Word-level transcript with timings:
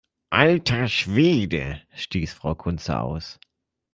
Alter 0.31 0.87
Schwede!, 0.87 1.79
stieß 1.93 2.33
Frau 2.33 2.55
Kunze 2.55 2.99
aus. 2.99 3.39